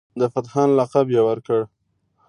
[0.19, 1.59] د پتهان لقب یې ورکړ.